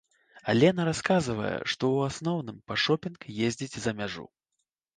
[0.53, 4.25] Алена расказвае, што ў асноўным па шопінг ездзіць за мяжу.